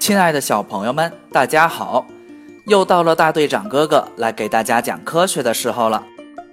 [0.00, 2.06] 亲爱的小朋友们，大家好！
[2.64, 6.02] 又到了大队长哥哥来给大家讲科学的时候了。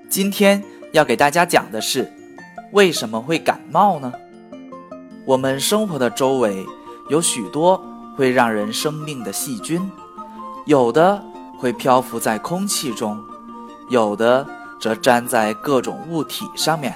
[0.09, 2.11] 今天要给大家讲的是，
[2.73, 4.11] 为什么会感冒呢？
[5.25, 6.65] 我们生活的周围
[7.09, 7.81] 有许多
[8.17, 9.89] 会让人生病的细菌，
[10.65, 11.23] 有的
[11.57, 13.17] 会漂浮在空气中，
[13.89, 14.45] 有的
[14.77, 16.93] 则粘在各种物体上面。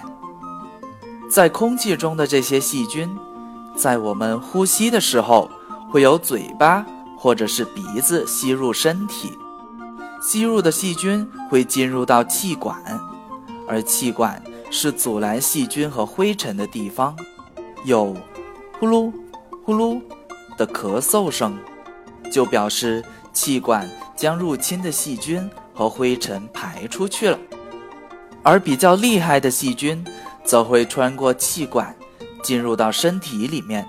[1.29, 3.09] 在空气中的这些细菌，
[3.73, 5.49] 在我们呼吸的时候。
[5.91, 6.85] 会有嘴巴
[7.17, 9.29] 或者是鼻子吸入身体，
[10.21, 12.81] 吸入的细菌会进入到气管，
[13.67, 14.41] 而气管
[14.71, 17.13] 是阻拦细菌和灰尘的地方，
[17.83, 18.15] 有
[18.79, 19.11] 呼噜
[19.65, 20.01] 呼噜
[20.57, 21.57] 的咳嗽声，
[22.31, 27.37] 就表示气管将入侵的细菌和灰尘排出去了。
[28.43, 30.03] 而比较厉害的细菌，
[30.45, 31.93] 则会穿过气管，
[32.41, 33.85] 进入到身体里面。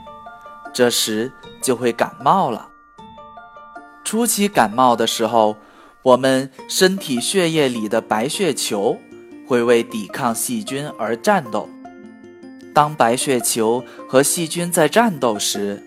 [0.72, 2.68] 这时就会感冒了。
[4.04, 5.56] 初期感冒的时候，
[6.02, 8.98] 我们身体血液里的白血球
[9.46, 11.68] 会为抵抗细菌而战斗。
[12.74, 15.82] 当白血球和细菌在战斗时，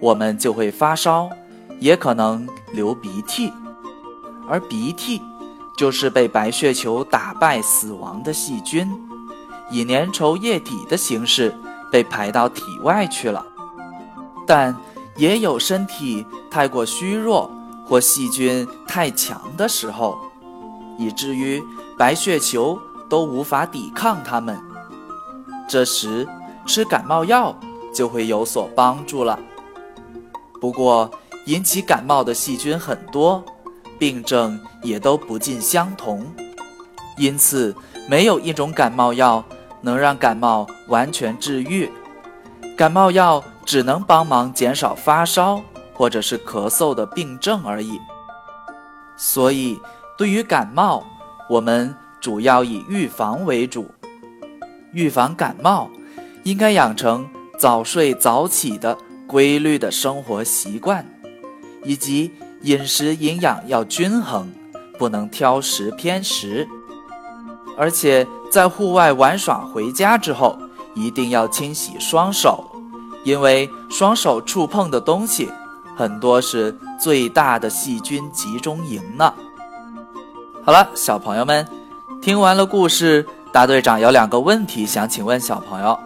[0.00, 1.30] 我们就会发烧，
[1.78, 3.52] 也可能流鼻涕。
[4.48, 5.22] 而鼻涕
[5.78, 8.86] 就是被白血球打败死亡的细菌，
[9.70, 11.54] 以粘稠液体的形式
[11.90, 13.46] 被排到体外去了。
[14.46, 14.76] 但
[15.16, 17.50] 也有身体太过虚弱
[17.86, 20.18] 或细菌太强的时候，
[20.98, 21.62] 以至于
[21.96, 22.78] 白血球
[23.08, 24.58] 都无法抵抗它们。
[25.68, 26.26] 这时
[26.66, 27.58] 吃感冒药
[27.94, 29.38] 就会有所帮助了。
[30.60, 31.10] 不过，
[31.46, 33.44] 引起感冒的细菌很多，
[33.98, 36.26] 病症也都不尽相同，
[37.16, 37.74] 因此
[38.08, 39.44] 没有一种感冒药
[39.80, 41.90] 能让感冒完全治愈。
[42.76, 43.42] 感冒药。
[43.64, 47.98] 只能帮忙减少发烧或者是咳嗽的病症而已。
[49.16, 49.80] 所以，
[50.18, 51.04] 对于感冒，
[51.48, 53.88] 我们主要以预防为主。
[54.92, 55.90] 预防感冒，
[56.42, 61.06] 应该养成早睡早起的规律的生活习惯，
[61.84, 62.32] 以及
[62.62, 64.52] 饮食营养要均衡，
[64.98, 66.68] 不能挑食偏食。
[67.76, 70.58] 而且，在户外玩耍回家之后，
[70.94, 72.73] 一定要清洗双手。
[73.24, 75.50] 因为双手触碰的东西，
[75.96, 79.32] 很多是最大的细菌集中营呢。
[80.62, 81.66] 好了，小朋友们，
[82.22, 85.98] 听完了故事，大队长有两个问题想请问小朋友。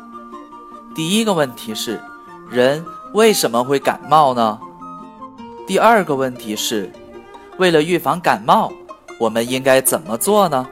[0.95, 2.01] 第一个问题是，
[2.49, 2.85] 人
[3.15, 4.59] 为什么会感冒呢？
[5.67, 6.91] 第二个问题是，
[7.59, 8.73] 为了预防感冒，
[9.19, 10.67] 我们应该怎么做呢？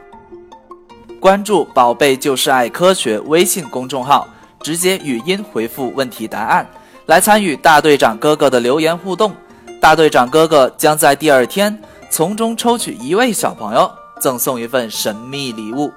[1.18, 4.28] 关注“宝贝就是爱科学”微信公众号。
[4.60, 6.66] 直接语音回复问题答案，
[7.06, 9.32] 来参与大队长哥哥的留言互动。
[9.80, 11.78] 大队长哥哥将在第二天
[12.10, 13.90] 从中抽取一位小朋友，
[14.20, 15.92] 赠送一份神秘礼物。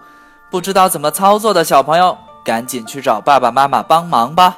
[0.51, 4.57] 不知道怎么操作的小朋友，赶紧去找爸爸妈妈帮忙吧。